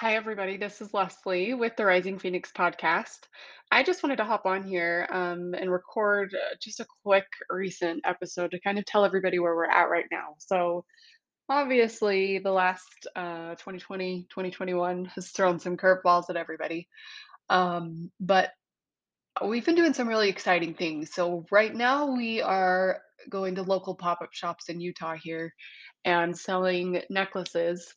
Hi, 0.00 0.14
everybody. 0.16 0.58
This 0.58 0.82
is 0.82 0.92
Leslie 0.92 1.54
with 1.54 1.74
the 1.78 1.86
Rising 1.86 2.18
Phoenix 2.18 2.52
podcast. 2.52 3.16
I 3.72 3.82
just 3.82 4.02
wanted 4.02 4.16
to 4.16 4.24
hop 4.24 4.44
on 4.44 4.62
here 4.62 5.08
um, 5.10 5.54
and 5.54 5.72
record 5.72 6.34
uh, 6.34 6.54
just 6.60 6.80
a 6.80 6.86
quick 7.02 7.24
recent 7.48 8.02
episode 8.04 8.50
to 8.50 8.60
kind 8.60 8.78
of 8.78 8.84
tell 8.84 9.06
everybody 9.06 9.38
where 9.38 9.56
we're 9.56 9.64
at 9.64 9.88
right 9.88 10.04
now. 10.12 10.34
So, 10.36 10.84
obviously, 11.48 12.40
the 12.40 12.50
last 12.50 13.06
uh, 13.16 13.54
2020, 13.54 14.26
has 15.14 15.30
thrown 15.30 15.58
some 15.60 15.78
curveballs 15.78 16.28
at 16.28 16.36
everybody. 16.36 16.88
Um, 17.48 18.10
but 18.20 18.50
we've 19.42 19.64
been 19.64 19.76
doing 19.76 19.94
some 19.94 20.08
really 20.08 20.28
exciting 20.28 20.74
things. 20.74 21.14
So, 21.14 21.46
right 21.50 21.74
now, 21.74 22.14
we 22.14 22.42
are 22.42 23.00
going 23.30 23.54
to 23.54 23.62
local 23.62 23.94
pop 23.94 24.20
up 24.20 24.34
shops 24.34 24.68
in 24.68 24.78
Utah 24.78 25.16
here 25.18 25.54
and 26.04 26.36
selling 26.36 27.00
necklaces 27.08 27.94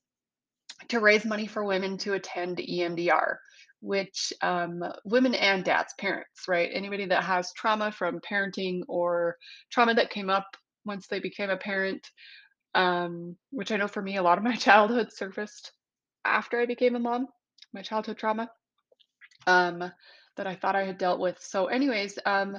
to 0.90 1.00
raise 1.00 1.26
money 1.26 1.48
for 1.48 1.64
women 1.64 1.98
to 2.00 2.14
attend 2.14 2.58
EMDR, 2.58 3.36
which 3.82 4.34
um, 4.42 4.84
women 5.06 5.36
and 5.36 5.64
dads, 5.64 5.94
parents, 5.98 6.48
right? 6.48 6.70
Anybody 6.74 7.06
that 7.06 7.24
has 7.24 7.54
trauma 7.54 7.92
from 7.92 8.20
parenting 8.20 8.82
or 8.88 9.38
trauma 9.72 9.94
that 9.96 10.10
came 10.10 10.30
up 10.30 10.46
once 10.86 11.08
they 11.08 11.20
became 11.20 11.50
a 11.50 11.58
parent, 11.58 12.10
um, 12.76 13.36
which 13.52 13.72
I 13.72 13.78
know 13.78 13.88
for 13.88 14.02
me, 14.02 14.18
a 14.18 14.24
lot 14.24 14.38
of 14.38 14.44
my 14.44 14.56
childhood 14.58 15.10
surfaced 15.12 15.72
after 16.26 16.60
I 16.60 16.66
became 16.66 16.96
a 16.96 17.00
mom, 17.00 17.28
my 17.74 17.82
childhood 17.82 18.18
trauma 18.18 18.50
um, 19.48 19.92
that 20.38 20.48
I 20.48 20.56
thought 20.56 20.76
I 20.76 20.86
had 20.86 20.98
dealt 20.98 21.20
with. 21.20 21.38
So, 21.42 21.68
anyways, 21.68 22.18
um, 22.26 22.58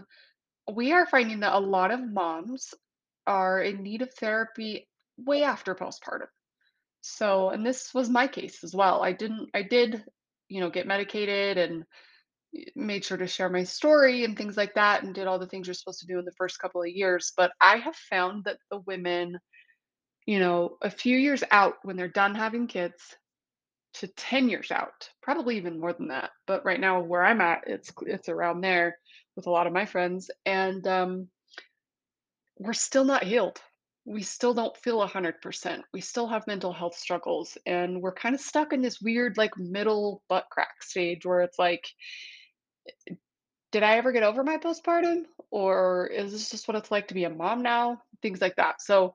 we 0.73 0.93
are 0.93 1.07
finding 1.07 1.41
that 1.41 1.55
a 1.55 1.59
lot 1.59 1.91
of 1.91 2.01
moms 2.01 2.75
are 3.27 3.63
in 3.63 3.83
need 3.83 4.03
of 4.03 4.13
therapy 4.15 4.89
way 5.17 5.43
after 5.43 5.75
postpartum 5.75 6.27
so, 7.03 7.51
and 7.51 7.65
this 7.65 7.95
was 7.95 8.09
my 8.09 8.27
case 8.27 8.63
as 8.65 8.75
well. 8.75 9.03
I 9.03 9.13
didn't 9.13 9.51
I 9.55 9.63
did, 9.63 10.05
you 10.49 10.61
know, 10.61 10.71
get 10.71 10.87
medicated 10.87 11.59
and 11.59 11.85
made 12.75 13.05
sure 13.05 13.17
to 13.17 13.27
share 13.27 13.49
my 13.49 13.63
story 13.63 14.25
and 14.25 14.37
things 14.37 14.57
like 14.57 14.75
that 14.75 15.03
and 15.03 15.15
did 15.15 15.27
all 15.27 15.39
the 15.39 15.47
things 15.47 15.67
you're 15.67 15.75
supposed 15.75 16.01
to 16.01 16.07
do 16.07 16.19
in 16.19 16.25
the 16.25 16.33
first 16.33 16.59
couple 16.59 16.83
of 16.83 16.89
years, 16.89 17.33
but 17.37 17.53
I 17.61 17.77
have 17.77 17.95
found 17.95 18.45
that 18.45 18.59
the 18.71 18.81
women, 18.87 19.39
you 20.27 20.41
know, 20.41 20.77
a 20.83 20.91
few 20.91 21.17
years 21.17 21.45
out 21.51 21.75
when 21.83 21.97
they're 21.97 22.09
done 22.09 22.35
having 22.35 22.67
kids 22.67 23.17
to 23.95 24.09
10 24.09 24.49
years 24.49 24.71
out, 24.71 25.09
probably 25.23 25.57
even 25.57 25.81
more 25.81 25.93
than 25.93 26.09
that. 26.09 26.31
But 26.47 26.65
right 26.65 26.81
now 26.81 27.01
where 27.01 27.25
I'm 27.25 27.41
at, 27.41 27.65
it's 27.67 27.93
it's 28.07 28.29
around 28.29 28.61
there 28.61 28.97
with 29.37 29.47
a 29.47 29.51
lot 29.51 29.67
of 29.67 29.73
my 29.73 29.87
friends 29.87 30.31
and 30.45 30.87
um 30.87 31.29
we're 32.59 32.73
still 32.75 33.05
not 33.05 33.25
healed. 33.25 33.61
We 34.05 34.23
still 34.23 34.55
don't 34.55 34.77
feel 34.77 35.07
100%. 35.07 35.83
We 35.93 36.01
still 36.01 36.27
have 36.27 36.47
mental 36.47 36.73
health 36.73 36.97
struggles, 36.97 37.57
and 37.67 38.01
we're 38.01 38.15
kind 38.15 38.35
of 38.35 38.41
stuck 38.41 38.73
in 38.73 38.83
this 38.83 39.01
weird, 39.01 39.37
like, 39.37 39.57
middle 39.57 40.23
butt 40.29 40.47
crack 40.51 40.83
stage 40.83 41.25
where 41.27 41.43
it's 41.43 41.59
like, 41.59 41.87
did 43.73 43.83
I 43.83 43.99
ever 43.99 44.13
get 44.13 44.23
over 44.23 44.43
my 44.43 44.57
postpartum? 44.57 45.25
Or 45.51 46.07
is 46.07 46.33
this 46.33 46.51
just 46.51 46.67
what 46.67 46.77
it's 46.77 46.91
like 46.91 47.09
to 47.09 47.15
be 47.15 47.25
a 47.25 47.31
mom 47.31 47.63
now? 47.63 48.03
Things 48.23 48.41
like 48.41 48.57
that. 48.57 48.83
So, 48.83 49.15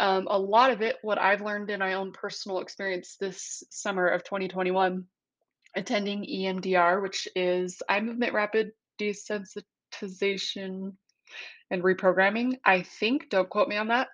um, 0.00 0.26
a 0.28 0.38
lot 0.38 0.70
of 0.70 0.82
it, 0.82 0.96
what 1.02 1.18
I've 1.18 1.42
learned 1.42 1.70
in 1.70 1.78
my 1.80 1.94
own 1.94 2.12
personal 2.12 2.58
experience 2.60 3.16
this 3.20 3.62
summer 3.70 4.08
of 4.08 4.24
2021, 4.24 5.04
attending 5.76 6.24
EMDR, 6.24 7.00
which 7.02 7.28
is 7.36 7.80
eye 7.88 8.00
movement 8.00 8.32
rapid 8.32 8.72
desensitization 9.00 10.94
and 11.70 11.82
reprogramming. 11.82 12.58
I 12.64 12.82
think, 12.82 13.30
don't 13.30 13.48
quote 13.48 13.68
me 13.68 13.76
on 13.76 13.88
that. 13.88 14.08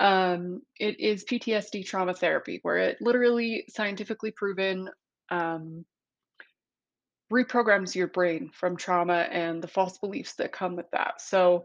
Um, 0.00 0.62
it 0.78 1.00
is 1.00 1.24
PTSD 1.24 1.84
trauma 1.84 2.14
therapy, 2.14 2.60
where 2.62 2.78
it 2.78 2.98
literally 3.00 3.64
scientifically 3.68 4.32
proven 4.32 4.88
um, 5.30 5.84
reprograms 7.32 7.94
your 7.94 8.08
brain 8.08 8.50
from 8.52 8.76
trauma 8.76 9.26
and 9.30 9.62
the 9.62 9.68
false 9.68 9.98
beliefs 9.98 10.34
that 10.34 10.52
come 10.52 10.76
with 10.76 10.90
that. 10.92 11.20
So, 11.20 11.64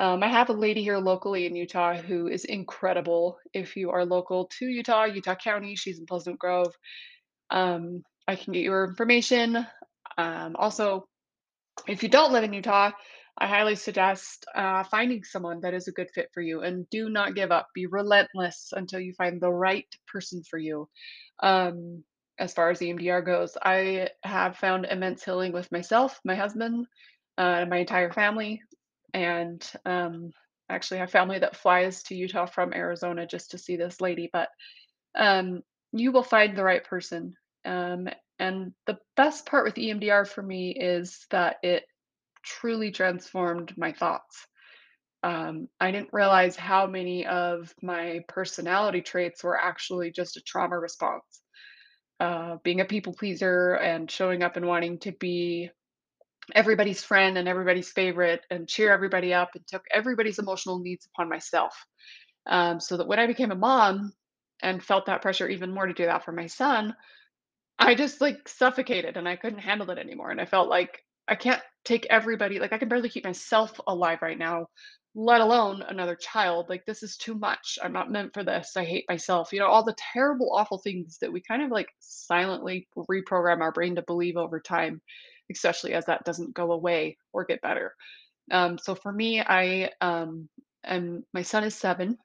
um, 0.00 0.22
I 0.22 0.28
have 0.28 0.48
a 0.48 0.52
lady 0.52 0.82
here 0.82 0.98
locally 0.98 1.46
in 1.46 1.56
Utah 1.56 1.96
who 1.96 2.28
is 2.28 2.44
incredible. 2.44 3.38
If 3.52 3.76
you 3.76 3.90
are 3.90 4.04
local 4.04 4.48
to 4.58 4.66
Utah, 4.66 5.06
Utah 5.06 5.34
County, 5.34 5.74
she's 5.74 5.98
in 5.98 6.06
Pleasant 6.06 6.38
Grove. 6.38 6.72
Um, 7.50 8.02
I 8.28 8.36
can 8.36 8.52
get 8.52 8.62
your 8.62 8.84
information. 8.84 9.66
Um, 10.16 10.54
also, 10.56 11.08
if 11.88 12.02
you 12.02 12.08
don't 12.08 12.32
live 12.32 12.44
in 12.44 12.52
Utah, 12.52 12.92
I 13.40 13.46
highly 13.46 13.76
suggest 13.76 14.46
uh, 14.54 14.82
finding 14.84 15.22
someone 15.22 15.60
that 15.60 15.74
is 15.74 15.86
a 15.86 15.92
good 15.92 16.10
fit 16.14 16.28
for 16.34 16.40
you 16.40 16.62
and 16.62 16.88
do 16.90 17.08
not 17.08 17.34
give 17.34 17.52
up. 17.52 17.68
Be 17.74 17.86
relentless 17.86 18.72
until 18.74 19.00
you 19.00 19.12
find 19.14 19.40
the 19.40 19.50
right 19.50 19.86
person 20.12 20.42
for 20.42 20.58
you. 20.58 20.88
Um, 21.40 22.02
as 22.38 22.52
far 22.52 22.70
as 22.70 22.80
EMDR 22.80 23.24
goes, 23.24 23.56
I 23.62 24.10
have 24.24 24.56
found 24.56 24.86
immense 24.86 25.24
healing 25.24 25.52
with 25.52 25.70
myself, 25.70 26.20
my 26.24 26.34
husband, 26.34 26.86
uh, 27.36 27.64
my 27.68 27.78
entire 27.78 28.12
family, 28.12 28.60
and 29.14 29.64
um, 29.86 30.30
actually, 30.68 30.98
I 30.98 31.00
have 31.00 31.10
family 31.10 31.38
that 31.38 31.56
flies 31.56 32.02
to 32.04 32.14
Utah 32.14 32.46
from 32.46 32.72
Arizona 32.72 33.26
just 33.26 33.52
to 33.52 33.58
see 33.58 33.76
this 33.76 34.00
lady. 34.00 34.28
But 34.32 34.48
um, 35.16 35.62
you 35.92 36.12
will 36.12 36.22
find 36.22 36.56
the 36.56 36.64
right 36.64 36.84
person. 36.84 37.34
Um, 37.64 38.08
and 38.38 38.72
the 38.86 38.98
best 39.16 39.46
part 39.46 39.64
with 39.64 39.74
EMDR 39.74 40.26
for 40.26 40.42
me 40.42 40.70
is 40.70 41.26
that 41.30 41.56
it 41.62 41.84
truly 42.48 42.90
transformed 42.90 43.76
my 43.76 43.92
thoughts. 43.92 44.46
Um, 45.22 45.68
I 45.80 45.90
didn't 45.90 46.12
realize 46.12 46.56
how 46.56 46.86
many 46.86 47.26
of 47.26 47.74
my 47.82 48.20
personality 48.28 49.02
traits 49.02 49.44
were 49.44 49.60
actually 49.60 50.12
just 50.12 50.36
a 50.36 50.40
trauma 50.40 50.78
response. 50.78 51.42
Uh, 52.20 52.56
being 52.64 52.80
a 52.80 52.84
people 52.84 53.12
pleaser 53.12 53.74
and 53.74 54.10
showing 54.10 54.42
up 54.42 54.56
and 54.56 54.66
wanting 54.66 54.98
to 55.00 55.12
be 55.12 55.70
everybody's 56.54 57.04
friend 57.04 57.36
and 57.36 57.48
everybody's 57.48 57.92
favorite 57.92 58.40
and 58.50 58.68
cheer 58.68 58.92
everybody 58.92 59.34
up 59.34 59.50
and 59.54 59.66
took 59.66 59.84
everybody's 59.92 60.38
emotional 60.38 60.78
needs 60.78 61.06
upon 61.06 61.28
myself. 61.28 61.74
Um, 62.46 62.80
so 62.80 62.96
that 62.96 63.08
when 63.08 63.18
I 63.18 63.26
became 63.26 63.52
a 63.52 63.56
mom 63.56 64.12
and 64.62 64.82
felt 64.82 65.06
that 65.06 65.22
pressure 65.22 65.48
even 65.48 65.74
more 65.74 65.86
to 65.86 65.92
do 65.92 66.06
that 66.06 66.24
for 66.24 66.32
my 66.32 66.46
son, 66.46 66.94
I 67.78 67.94
just, 67.94 68.20
like, 68.20 68.48
suffocated 68.48 69.16
and 69.16 69.28
I 69.28 69.36
couldn't 69.36 69.60
handle 69.60 69.90
it 69.90 69.98
anymore, 69.98 70.30
and 70.30 70.40
I 70.40 70.46
felt 70.46 70.68
like 70.68 71.04
I 71.28 71.34
can't 71.34 71.62
take 71.84 72.06
everybody 72.10 72.58
like, 72.58 72.72
I 72.72 72.78
can 72.78 72.88
barely 72.88 73.08
keep 73.08 73.24
myself 73.24 73.78
alive 73.86 74.18
right 74.22 74.38
now, 74.38 74.66
let 75.14 75.40
alone 75.40 75.82
another 75.82 76.16
child, 76.16 76.66
like, 76.68 76.84
this 76.86 77.02
is 77.02 77.16
too 77.16 77.34
much, 77.34 77.78
I'm 77.82 77.92
not 77.92 78.10
meant 78.10 78.34
for 78.34 78.44
this, 78.44 78.76
I 78.76 78.84
hate 78.84 79.04
myself, 79.08 79.52
you 79.52 79.58
know, 79.58 79.66
all 79.66 79.84
the 79.84 79.96
terrible, 80.12 80.52
awful 80.54 80.78
things 80.78 81.18
that 81.20 81.32
we 81.32 81.40
kind 81.40 81.62
of, 81.62 81.70
like, 81.70 81.88
silently 81.98 82.88
reprogram 82.96 83.60
our 83.60 83.72
brain 83.72 83.96
to 83.96 84.02
believe 84.02 84.36
over 84.36 84.60
time, 84.60 85.00
especially 85.50 85.94
as 85.94 86.06
that 86.06 86.24
doesn't 86.24 86.54
go 86.54 86.72
away 86.72 87.16
or 87.32 87.44
get 87.44 87.62
better. 87.62 87.94
Um, 88.50 88.78
so 88.78 88.94
for 88.94 89.12
me, 89.12 89.40
I, 89.40 89.90
um, 90.00 90.48
am 90.84 91.24
my 91.34 91.42
son 91.42 91.64
is 91.64 91.74
7, 91.74 92.16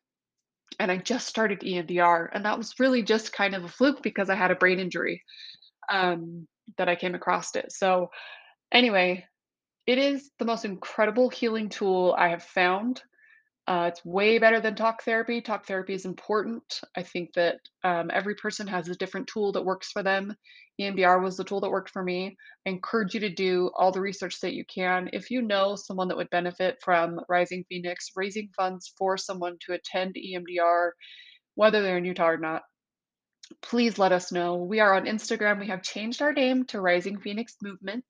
and 0.79 0.91
I 0.91 0.97
just 0.97 1.27
started 1.27 1.61
EMDR, 1.61 2.29
and 2.33 2.45
that 2.45 2.57
was 2.57 2.79
really 2.79 3.03
just 3.03 3.33
kind 3.33 3.55
of 3.55 3.63
a 3.63 3.69
fluke 3.69 4.03
because 4.03 4.29
I 4.29 4.35
had 4.35 4.51
a 4.51 4.55
brain 4.55 4.79
injury 4.79 5.23
um, 5.89 6.47
that 6.77 6.89
I 6.89 6.95
came 6.95 7.15
across 7.15 7.55
it. 7.55 7.71
So, 7.71 8.09
anyway, 8.73 9.25
it 9.85 9.97
is 9.97 10.31
the 10.39 10.45
most 10.45 10.65
incredible 10.65 11.29
healing 11.29 11.69
tool 11.69 12.15
I 12.17 12.29
have 12.29 12.43
found. 12.43 13.01
Uh, 13.65 13.89
it's 13.89 14.03
way 14.03 14.39
better 14.39 14.59
than 14.59 14.75
talk 14.75 15.03
therapy. 15.03 15.39
Talk 15.39 15.65
therapy 15.65 15.93
is 15.93 16.03
important. 16.03 16.81
I 16.97 17.03
think 17.03 17.33
that 17.35 17.59
um, 17.83 18.11
every 18.13 18.35
person 18.35 18.67
has 18.67 18.89
a 18.89 18.95
different 18.95 19.27
tool 19.27 19.53
that 19.53 19.63
works 19.63 19.89
for 19.91 20.03
them. 20.03 20.35
EMDR 20.81 21.23
was 21.23 21.37
the 21.37 21.45
tool 21.45 21.61
that 21.61 21.69
worked 21.69 21.89
for 21.89 22.03
me. 22.03 22.35
I 22.65 22.71
encourage 22.71 23.13
you 23.13 23.21
to 23.21 23.29
do 23.29 23.71
all 23.77 23.91
the 23.91 24.01
research 24.01 24.41
that 24.41 24.53
you 24.53 24.65
can. 24.65 25.09
If 25.13 25.31
you 25.31 25.41
know 25.41 25.77
someone 25.77 26.09
that 26.09 26.17
would 26.17 26.29
benefit 26.29 26.77
from 26.83 27.21
Rising 27.29 27.63
Phoenix, 27.69 28.09
raising 28.17 28.49
funds 28.55 28.93
for 28.97 29.17
someone 29.17 29.57
to 29.65 29.73
attend 29.73 30.15
EMDR, 30.15 30.89
whether 31.55 31.81
they're 31.81 31.97
in 31.99 32.05
Utah 32.05 32.31
or 32.31 32.37
not, 32.37 32.63
please 33.61 33.97
let 33.97 34.11
us 34.11 34.31
know. 34.31 34.55
We 34.55 34.81
are 34.81 34.93
on 34.93 35.05
Instagram. 35.05 35.59
We 35.59 35.67
have 35.67 35.83
changed 35.83 36.21
our 36.21 36.33
name 36.33 36.65
to 36.65 36.81
Rising 36.81 37.19
Phoenix 37.19 37.55
Movement 37.61 38.05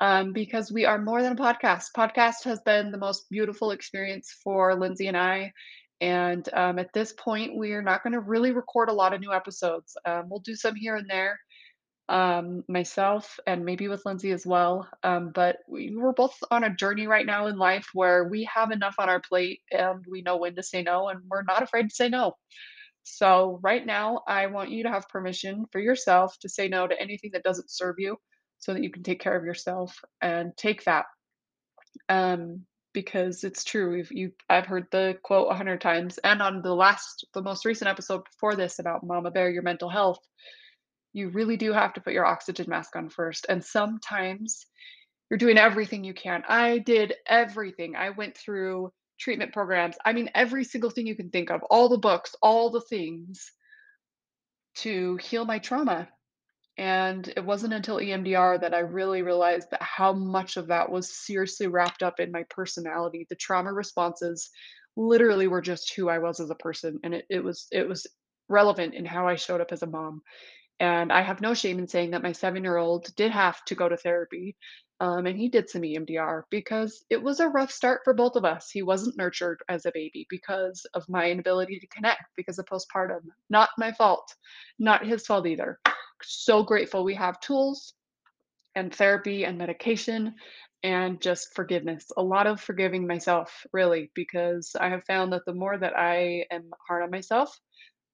um, 0.00 0.32
because 0.32 0.70
we 0.70 0.84
are 0.84 0.98
more 0.98 1.22
than 1.22 1.32
a 1.32 1.36
podcast. 1.36 1.86
Podcast 1.96 2.44
has 2.44 2.60
been 2.60 2.90
the 2.90 2.98
most 2.98 3.28
beautiful 3.30 3.70
experience 3.70 4.34
for 4.44 4.74
Lindsay 4.74 5.06
and 5.08 5.16
I. 5.16 5.52
And 6.00 6.46
um, 6.52 6.78
at 6.78 6.92
this 6.92 7.12
point, 7.12 7.56
we 7.56 7.72
are 7.72 7.82
not 7.82 8.02
going 8.02 8.12
to 8.12 8.20
really 8.20 8.52
record 8.52 8.90
a 8.90 8.94
lot 8.94 9.14
of 9.14 9.20
new 9.20 9.32
episodes. 9.32 9.96
Um, 10.04 10.24
we'll 10.28 10.40
do 10.40 10.54
some 10.54 10.74
here 10.74 10.96
and 10.96 11.08
there, 11.08 11.40
um, 12.10 12.64
myself 12.68 13.38
and 13.46 13.64
maybe 13.64 13.88
with 13.88 14.04
Lindsay 14.04 14.32
as 14.32 14.46
well. 14.46 14.86
Um, 15.02 15.30
but 15.34 15.56
we, 15.66 15.96
we're 15.96 16.12
both 16.12 16.36
on 16.50 16.64
a 16.64 16.74
journey 16.74 17.06
right 17.06 17.24
now 17.24 17.46
in 17.46 17.56
life 17.56 17.88
where 17.94 18.24
we 18.24 18.48
have 18.54 18.70
enough 18.72 18.96
on 18.98 19.08
our 19.08 19.20
plate 19.20 19.62
and 19.72 20.04
we 20.10 20.20
know 20.20 20.36
when 20.36 20.54
to 20.56 20.62
say 20.62 20.82
no, 20.82 21.08
and 21.08 21.20
we're 21.30 21.42
not 21.42 21.62
afraid 21.62 21.88
to 21.88 21.94
say 21.94 22.10
no. 22.10 22.36
So, 23.04 23.60
right 23.62 23.86
now, 23.86 24.22
I 24.26 24.48
want 24.48 24.70
you 24.70 24.82
to 24.82 24.90
have 24.90 25.08
permission 25.08 25.66
for 25.72 25.80
yourself 25.80 26.36
to 26.40 26.48
say 26.48 26.68
no 26.68 26.88
to 26.88 27.00
anything 27.00 27.30
that 27.32 27.44
doesn't 27.44 27.70
serve 27.70 27.94
you 27.98 28.18
so 28.58 28.72
that 28.74 28.82
you 28.82 28.90
can 28.90 29.02
take 29.02 29.20
care 29.20 29.36
of 29.36 29.44
yourself 29.44 30.02
and 30.20 30.56
take 30.56 30.84
that. 30.84 31.06
Um, 32.08 32.66
because 32.92 33.44
it's 33.44 33.62
true. 33.64 34.00
If 34.00 34.10
you, 34.10 34.32
I've 34.48 34.66
heard 34.66 34.86
the 34.90 35.18
quote 35.22 35.50
a 35.50 35.54
hundred 35.54 35.82
times, 35.82 36.18
and 36.24 36.40
on 36.40 36.62
the 36.62 36.74
last, 36.74 37.26
the 37.34 37.42
most 37.42 37.66
recent 37.66 37.90
episode 37.90 38.24
before 38.24 38.56
this 38.56 38.78
about 38.78 39.04
Mama 39.04 39.30
Bear, 39.30 39.50
your 39.50 39.62
mental 39.62 39.90
health, 39.90 40.18
You 41.12 41.30
really 41.30 41.56
do 41.56 41.72
have 41.72 41.94
to 41.94 42.00
put 42.02 42.12
your 42.12 42.26
oxygen 42.26 42.66
mask 42.68 42.94
on 42.94 43.08
first, 43.08 43.46
and 43.48 43.64
sometimes 43.64 44.66
you're 45.30 45.38
doing 45.38 45.56
everything 45.58 46.04
you 46.04 46.12
can. 46.14 46.42
I 46.46 46.78
did 46.78 47.14
everything. 47.26 47.96
I 47.96 48.10
went 48.10 48.36
through 48.36 48.92
treatment 49.18 49.52
programs. 49.54 49.96
I 50.04 50.12
mean, 50.12 50.28
every 50.34 50.62
single 50.64 50.90
thing 50.90 51.06
you 51.06 51.16
can 51.16 51.30
think 51.30 51.50
of, 51.50 51.62
all 51.70 51.88
the 51.88 51.96
books, 51.96 52.34
all 52.42 52.70
the 52.70 52.82
things 52.82 53.50
to 54.76 55.16
heal 55.16 55.46
my 55.46 55.58
trauma. 55.58 56.08
And 56.78 57.26
it 57.36 57.44
wasn't 57.44 57.72
until 57.72 57.96
EMDR 57.96 58.60
that 58.60 58.74
I 58.74 58.80
really 58.80 59.22
realized 59.22 59.70
that 59.70 59.82
how 59.82 60.12
much 60.12 60.56
of 60.58 60.66
that 60.66 60.90
was 60.90 61.10
seriously 61.10 61.68
wrapped 61.68 62.02
up 62.02 62.20
in 62.20 62.30
my 62.30 62.44
personality. 62.50 63.26
The 63.28 63.36
trauma 63.36 63.72
responses 63.72 64.50
literally 64.96 65.46
were 65.46 65.62
just 65.62 65.94
who 65.94 66.08
I 66.08 66.18
was 66.18 66.38
as 66.40 66.50
a 66.50 66.54
person, 66.56 66.98
and 67.02 67.14
it, 67.14 67.24
it 67.30 67.42
was 67.44 67.66
it 67.70 67.88
was 67.88 68.06
relevant 68.48 68.94
in 68.94 69.04
how 69.06 69.26
I 69.26 69.36
showed 69.36 69.60
up 69.60 69.72
as 69.72 69.82
a 69.82 69.86
mom. 69.86 70.22
And 70.78 71.10
I 71.10 71.22
have 71.22 71.40
no 71.40 71.54
shame 71.54 71.78
in 71.78 71.88
saying 71.88 72.10
that 72.10 72.22
my 72.22 72.32
seven-year-old 72.32 73.14
did 73.16 73.32
have 73.32 73.64
to 73.64 73.74
go 73.74 73.88
to 73.88 73.96
therapy, 73.96 74.56
um, 75.00 75.26
and 75.26 75.38
he 75.38 75.48
did 75.48 75.70
some 75.70 75.80
EMDR 75.80 76.42
because 76.50 77.04
it 77.08 77.22
was 77.22 77.40
a 77.40 77.48
rough 77.48 77.70
start 77.70 78.02
for 78.04 78.12
both 78.12 78.36
of 78.36 78.44
us. 78.44 78.70
He 78.70 78.82
wasn't 78.82 79.16
nurtured 79.16 79.60
as 79.70 79.86
a 79.86 79.92
baby 79.94 80.26
because 80.28 80.84
of 80.92 81.08
my 81.08 81.30
inability 81.30 81.78
to 81.78 81.86
connect 81.86 82.24
because 82.36 82.58
of 82.58 82.66
postpartum. 82.66 83.22
Not 83.48 83.70
my 83.78 83.92
fault, 83.92 84.34
not 84.78 85.06
his 85.06 85.26
fault 85.26 85.46
either. 85.46 85.78
So 86.22 86.62
grateful 86.62 87.04
we 87.04 87.14
have 87.14 87.40
tools 87.40 87.94
and 88.74 88.94
therapy 88.94 89.44
and 89.44 89.58
medication 89.58 90.34
and 90.82 91.20
just 91.20 91.54
forgiveness. 91.54 92.06
A 92.16 92.22
lot 92.22 92.46
of 92.46 92.60
forgiving 92.60 93.06
myself, 93.06 93.66
really, 93.72 94.10
because 94.14 94.76
I 94.78 94.90
have 94.90 95.04
found 95.04 95.32
that 95.32 95.42
the 95.46 95.54
more 95.54 95.76
that 95.76 95.96
I 95.98 96.44
am 96.50 96.70
hard 96.86 97.02
on 97.02 97.10
myself, 97.10 97.58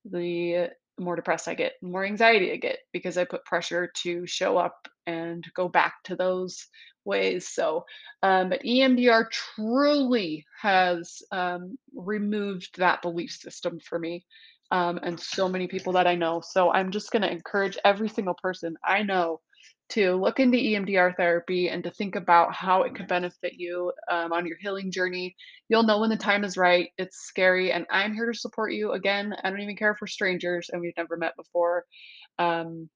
the 0.05 0.69
more 0.99 1.15
depressed 1.15 1.47
I 1.47 1.55
get, 1.55 1.73
the 1.81 1.89
more 1.89 2.05
anxiety 2.05 2.51
I 2.51 2.57
get 2.57 2.79
because 2.91 3.17
I 3.17 3.25
put 3.25 3.45
pressure 3.45 3.91
to 4.03 4.25
show 4.27 4.57
up 4.57 4.87
and 5.05 5.43
go 5.55 5.67
back 5.67 5.95
to 6.05 6.15
those 6.15 6.67
ways. 7.05 7.49
So, 7.49 7.85
um, 8.21 8.49
but 8.49 8.63
EMDR 8.63 9.29
truly 9.29 10.45
has 10.61 11.21
um, 11.31 11.77
removed 11.93 12.77
that 12.77 13.01
belief 13.01 13.31
system 13.31 13.79
for 13.79 13.99
me 13.99 14.25
um, 14.73 14.99
and 15.03 15.17
so 15.17 15.47
many 15.47 15.67
people 15.67 15.93
that 15.93 16.07
I 16.07 16.15
know. 16.15 16.41
So, 16.41 16.71
I'm 16.71 16.91
just 16.91 17.11
going 17.11 17.21
to 17.21 17.31
encourage 17.31 17.77
every 17.85 18.09
single 18.09 18.33
person 18.33 18.75
I 18.83 19.03
know 19.03 19.39
to 19.89 20.15
look 20.15 20.39
into 20.39 20.57
EMDR 20.57 21.15
therapy 21.15 21.69
and 21.69 21.83
to 21.83 21.91
think 21.91 22.15
about 22.15 22.53
how 22.53 22.81
it 22.81 22.95
could 22.95 23.07
benefit 23.07 23.53
you 23.53 23.91
um, 24.09 24.33
on 24.33 24.47
your 24.47 24.57
healing 24.59 24.91
journey. 24.91 25.35
You'll 25.69 25.83
know 25.83 25.99
when 25.99 26.09
the 26.09 26.17
time 26.17 26.43
is 26.43 26.57
right. 26.57 26.89
It's 26.97 27.27
scary, 27.27 27.71
and 27.71 27.85
I'm 27.91 28.13
here 28.13 28.31
to 28.31 28.37
support 28.37 28.73
you. 28.73 28.93
Again, 28.93 29.35
I 29.43 29.49
don't 29.51 29.61
even 29.61 29.75
care 29.75 29.91
if 29.91 29.97
we're 30.01 30.07
strangers 30.07 30.69
and 30.71 30.81
we've 30.81 30.97
never 30.97 31.15
met 31.17 31.35
before. 31.35 31.85
Um, 32.39 32.89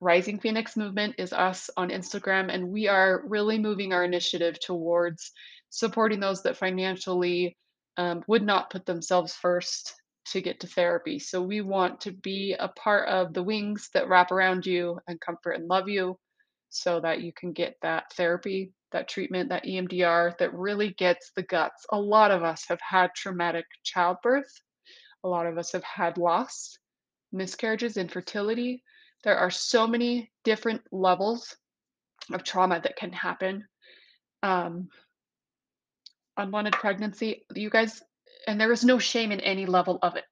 Rising 0.00 0.38
Phoenix 0.38 0.76
Movement 0.76 1.16
is 1.18 1.32
us 1.32 1.70
on 1.76 1.88
Instagram, 1.88 2.52
and 2.52 2.68
we 2.68 2.88
are 2.88 3.22
really 3.26 3.58
moving 3.58 3.92
our 3.92 4.04
initiative 4.04 4.60
towards 4.60 5.32
supporting 5.70 6.20
those 6.20 6.42
that 6.42 6.56
financially 6.56 7.56
um, 7.96 8.22
would 8.28 8.44
not 8.44 8.70
put 8.70 8.86
themselves 8.86 9.34
first 9.34 9.94
to 10.26 10.40
get 10.40 10.60
to 10.60 10.66
therapy. 10.66 11.18
So 11.18 11.42
we 11.42 11.60
want 11.60 12.00
to 12.02 12.12
be 12.12 12.56
a 12.58 12.68
part 12.68 13.08
of 13.08 13.34
the 13.34 13.42
wings 13.42 13.90
that 13.94 14.08
wrap 14.08 14.30
around 14.30 14.66
you 14.66 14.98
and 15.06 15.20
comfort 15.20 15.52
and 15.52 15.68
love 15.68 15.88
you 15.88 16.18
so 16.70 17.00
that 17.00 17.20
you 17.20 17.32
can 17.32 17.52
get 17.52 17.76
that 17.82 18.12
therapy, 18.14 18.72
that 18.92 19.08
treatment, 19.08 19.50
that 19.50 19.64
EMDR 19.64 20.36
that 20.38 20.54
really 20.54 20.90
gets 20.94 21.30
the 21.36 21.42
guts. 21.42 21.86
A 21.92 21.98
lot 21.98 22.30
of 22.30 22.42
us 22.42 22.64
have 22.68 22.80
had 22.80 23.14
traumatic 23.14 23.66
childbirth, 23.84 24.50
a 25.22 25.28
lot 25.28 25.46
of 25.46 25.56
us 25.56 25.72
have 25.72 25.84
had 25.84 26.18
loss, 26.18 26.78
miscarriages, 27.32 27.96
infertility. 27.96 28.82
There 29.22 29.36
are 29.36 29.50
so 29.50 29.86
many 29.86 30.30
different 30.42 30.82
levels 30.92 31.56
of 32.32 32.44
trauma 32.44 32.80
that 32.80 32.96
can 32.96 33.12
happen. 33.12 33.64
Um, 34.42 34.88
unwanted 36.36 36.74
pregnancy, 36.74 37.46
you 37.54 37.70
guys, 37.70 38.02
and 38.46 38.60
there 38.60 38.72
is 38.72 38.84
no 38.84 38.98
shame 38.98 39.32
in 39.32 39.40
any 39.40 39.66
level 39.66 39.98
of 40.02 40.16
it. 40.16 40.24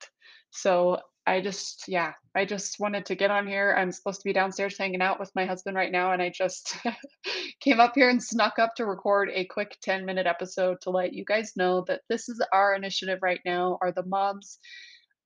So 0.50 0.99
I 1.26 1.41
just, 1.41 1.85
yeah, 1.87 2.12
I 2.35 2.44
just 2.44 2.81
wanted 2.81 3.06
to 3.06 3.14
get 3.14 3.31
on 3.31 3.47
here. 3.47 3.75
I'm 3.76 3.93
supposed 3.93 4.20
to 4.20 4.29
be 4.29 4.32
downstairs 4.32 4.76
hanging 4.76 5.03
out 5.03 5.20
with 5.20 5.31
my 5.37 5.47
husband 5.47 5.76
right 5.76 5.93
now, 5.93 6.12
and 6.12 6.20
I 6.20 6.31
just 6.31 6.76
came 7.61 7.79
up 7.79 7.93
here 7.94 8.11
and 8.11 8.23
snuck 8.23 8.59
up 8.59 8.75
to 8.76 8.87
record 8.87 9.31
a 9.32 9.44
quick 9.44 9.76
10 9.82 10.05
minute 10.05 10.26
episode 10.26 10.79
to 10.82 10.91
let 10.91 11.12
you 11.12 11.25
guys 11.25 11.53
know 11.56 11.85
that 11.87 12.00
this 12.09 12.29
is 12.29 12.43
our 12.53 12.75
initiative 12.75 13.20
right 13.23 13.41
now, 13.44 13.79
are 13.81 13.93
the 13.93 14.05
moms 14.05 14.59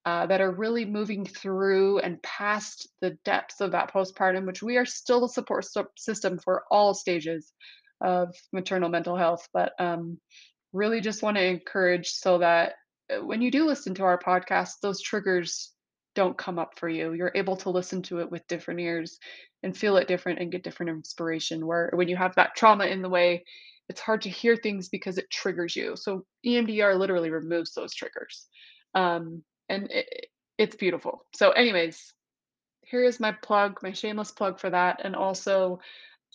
uh, 0.05 0.27
that 0.27 0.41
are 0.41 0.53
really 0.53 0.85
moving 0.85 1.25
through 1.25 1.99
and 1.99 2.23
past 2.23 2.89
the 3.01 3.17
depths 3.25 3.61
of 3.61 3.73
that 3.73 3.93
postpartum, 3.93 4.47
which 4.47 4.63
we 4.63 4.77
are 4.77 4.87
still 4.87 5.23
the 5.23 5.29
support 5.29 5.67
system 5.97 6.39
for 6.39 6.63
all 6.71 6.95
stages 6.95 7.53
of 8.03 8.35
maternal 8.53 8.91
mental 8.91 9.17
health. 9.17 9.49
But 9.53 9.73
um, 9.79 10.19
really 10.77 11.01
just 11.01 11.23
want 11.23 11.37
to 11.37 11.45
encourage 11.45 12.11
so 12.11 12.39
that 12.39 12.75
uh, 13.11 13.25
when 13.25 13.41
you 13.41 13.51
do 13.51 13.67
listen 13.67 13.95
to 13.95 14.05
our 14.05 14.19
podcast, 14.19 14.81
those 14.83 15.01
triggers 15.01 15.73
don't 16.15 16.39
come 16.39 16.59
up 16.59 16.79
for 16.79 16.89
you. 16.89 17.13
You're 17.13 17.33
able 17.35 17.57
to 17.59 17.71
listen 17.71 18.03
to 18.03 18.21
it 18.21 18.31
with 18.31 18.47
different 18.49 18.81
ears 18.81 19.19
and 19.63 19.77
feel 19.77 19.97
it 19.97 20.09
different 20.09 20.41
and 20.41 20.53
get 20.53 20.65
different 20.65 20.91
inspiration. 20.91 21.67
Where 21.67 21.91
when 21.95 22.09
you 22.09 22.17
have 22.17 22.35
that 22.37 22.57
trauma 22.57 22.87
in 22.87 23.03
the 23.03 23.09
way, 23.09 23.45
it's 23.89 24.01
hard 24.01 24.23
to 24.23 24.31
hear 24.31 24.57
things 24.57 24.89
because 24.89 25.19
it 25.19 25.31
triggers 25.31 25.77
you. 25.77 25.95
So 25.97 26.25
EMDR 26.45 26.99
literally 26.99 27.31
removes 27.31 27.73
those 27.73 27.95
triggers. 27.95 28.47
Um, 28.95 29.43
and 29.69 29.91
it, 29.91 30.27
it's 30.59 30.77
beautiful. 30.77 31.25
So, 31.35 31.51
anyways, 31.51 32.13
here 32.83 33.05
is 33.05 33.21
my 33.21 33.33
plug, 33.33 33.79
my 33.83 33.93
shameless 33.93 34.33
plug 34.33 34.59
for 34.59 34.71
that. 34.71 35.01
And 35.05 35.15
also, 35.15 35.81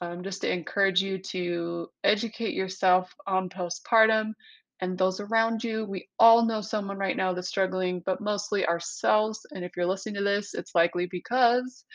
um, 0.02 0.24
just 0.24 0.42
to 0.42 0.52
encourage 0.52 1.02
you 1.02 1.20
to 1.20 1.88
educate 2.04 2.54
yourself 2.54 3.14
on 3.28 3.50
postpartum 3.50 4.34
and 4.82 4.98
those 4.98 5.20
around 5.20 5.64
you. 5.64 5.86
We 5.86 6.10
all 6.20 6.46
know 6.46 6.62
someone 6.62 6.98
right 6.98 7.16
now 7.16 7.34
that's 7.34 7.48
struggling, 7.48 8.02
but 8.06 8.20
mostly 8.20 8.66
ourselves. 8.66 9.46
And 9.52 9.64
if 9.64 9.78
you're 9.78 9.86
listening 9.86 10.16
to 10.16 10.24
this, 10.24 10.56
it's 10.56 10.74
likely 10.74 11.06
because 11.06 11.86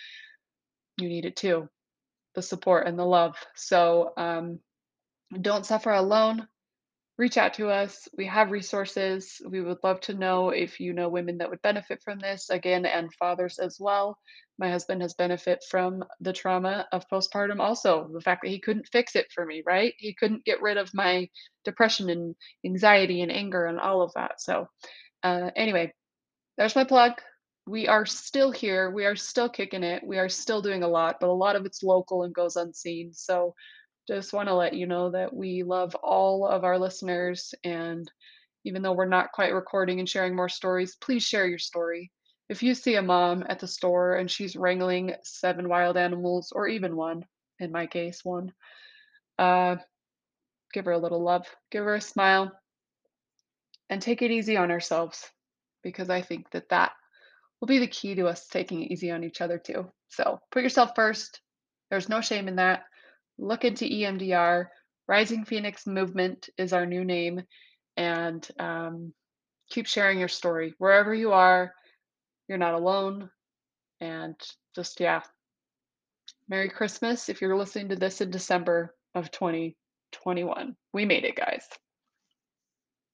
you 0.99 1.09
need 1.09 1.27
it 1.27 1.37
too 1.37 1.69
the 2.35 2.43
support 2.43 2.87
and 2.87 2.99
the 2.99 3.05
love. 3.05 3.35
So 3.55 4.13
um, 4.19 4.61
don't 5.41 5.67
suffer 5.67 5.91
alone 5.91 6.47
reach 7.19 7.39
out 7.39 7.55
to 7.55 7.71
us. 7.71 8.09
We 8.17 8.27
have 8.27 8.51
resources. 8.51 9.41
We 9.49 9.63
would 9.63 9.79
love 9.83 10.01
to 10.03 10.15
know 10.15 10.51
if 10.51 10.81
you 10.81 10.93
know 10.93 11.09
women 11.09 11.39
that 11.39 11.49
would 11.49 11.63
benefit 11.63 12.03
from 12.05 12.19
this, 12.19 12.51
again, 12.51 12.85
and 12.85 13.13
fathers 13.15 13.59
as 13.59 13.79
well. 13.81 14.19
My 14.59 14.71
husband 14.71 15.03
has 15.03 15.15
benefit 15.15 15.65
from 15.71 16.05
the 16.21 16.33
trauma 16.33 16.87
of 16.93 17.09
postpartum 17.09 17.61
also, 17.61 18.09
the 18.13 18.21
fact 18.21 18.43
that 18.43 18.51
he 18.51 18.61
couldn't 18.61 18.89
fix 18.93 19.17
it 19.17 19.27
for 19.35 19.47
me, 19.47 19.63
right? 19.67 19.95
He 19.99 20.15
couldn't 20.15 20.45
get 20.45 20.61
rid 20.63 20.77
of 20.77 20.95
my 20.95 21.29
depression 21.65 22.11
and 22.11 22.35
anxiety 22.65 23.23
and 23.23 23.33
anger 23.33 23.67
and 23.67 23.81
all 23.81 24.03
of 24.03 24.13
that. 24.15 24.41
So, 24.41 24.69
uh, 25.23 25.51
anyway, 25.57 25.93
there's 26.59 26.77
my 26.77 26.85
plug. 26.85 27.13
We 27.67 27.89
are 27.89 28.07
still 28.07 28.53
here. 28.53 28.91
We 28.91 29.07
are 29.07 29.17
still 29.17 29.49
kicking 29.49 29.83
it. 29.83 30.07
We 30.07 30.19
are 30.19 30.29
still 30.29 30.63
doing 30.63 30.83
a 30.83 30.89
lot, 30.89 31.17
but 31.21 31.31
a 31.31 31.33
lot 31.33 31.57
of 31.57 31.67
it's 31.67 31.83
local 31.83 32.23
and 32.23 32.35
goes 32.35 32.57
unseen. 32.57 33.13
So, 33.13 33.55
just 34.07 34.33
want 34.33 34.49
to 34.49 34.55
let 34.55 34.75
you 34.75 34.87
know 34.87 35.11
that 35.11 35.35
we 35.35 35.63
love 35.63 35.95
all 35.97 36.47
of 36.47 36.65
our 36.65 36.79
listeners. 36.79 37.55
And 37.65 38.11
even 38.65 38.83
though 38.83 38.93
we're 38.93 39.07
not 39.07 39.33
quite 39.33 39.55
recording 39.55 39.99
and 39.99 40.09
sharing 40.09 40.35
more 40.35 40.49
stories, 40.49 40.97
please 40.97 41.23
share 41.23 41.47
your 41.47 41.59
story. 41.59 42.13
If 42.49 42.63
you 42.63 42.75
see 42.75 42.95
a 42.95 43.03
mom 43.03 43.45
at 43.49 43.59
the 43.59 43.67
store 43.67 44.15
and 44.15 44.31
she's 44.31 44.57
wrangling 44.57 45.15
seven 45.25 45.69
wild 45.69 45.97
animals, 45.97 46.53
or 46.55 46.69
even 46.69 46.95
one, 46.97 47.25
in 47.59 47.73
my 47.73 47.87
case, 47.87 48.25
one, 48.25 48.53
uh, 49.39 49.77
give 50.73 50.85
her 50.85 50.93
a 50.93 50.99
little 50.99 51.23
love, 51.23 51.47
give 51.73 51.85
her 51.85 51.97
a 51.97 52.01
smile, 52.01 52.53
and 53.91 54.01
take 54.01 54.23
it 54.23 54.31
easy 54.31 54.57
on 54.57 54.71
ourselves 54.71 55.29
because 55.83 56.11
I 56.11 56.23
think 56.23 56.51
that 56.51 56.69
that 56.71 56.93
will 57.61 57.69
be 57.69 57.79
the 57.79 57.87
key 57.87 58.15
to 58.17 58.27
us 58.27 58.47
taking 58.47 58.83
it 58.83 58.93
easy 58.93 59.11
on 59.11 59.25
each 59.25 59.41
other 59.41 59.59
too. 59.59 59.91
So 60.09 60.41
put 60.53 60.63
yourself 60.63 60.93
first. 60.95 61.41
There's 61.91 62.09
no 62.09 62.21
shame 62.21 62.49
in 62.49 62.57
that 62.57 62.85
look 63.39 63.65
into 63.65 63.85
EMDR. 63.85 64.67
Rising 65.09 65.45
Phoenix 65.45 65.87
Movement 65.87 66.49
is 66.59 66.73
our 66.73 66.87
new 66.87 67.05
name. 67.05 67.43
And 67.97 68.47
um, 68.59 69.13
keep 69.71 69.87
sharing 69.87 70.19
your 70.19 70.29
story. 70.29 70.75
Wherever 70.79 71.15
you 71.15 71.33
are, 71.33 71.73
you're 72.49 72.59
not 72.59 72.75
alone. 72.75 73.31
And 74.01 74.35
just, 74.75 75.01
yeah, 75.01 75.23
Merry 76.49 76.69
Christmas 76.69 77.29
if 77.29 77.41
you're 77.41 77.57
listening 77.57 77.89
to 77.91 77.97
this 77.97 78.21
in 78.21 78.31
December 78.31 78.95
of 79.15 79.31
2021. 79.31 80.77
We 80.93 81.05
made 81.05 81.25
it, 81.25 81.37
guys. 81.37 81.65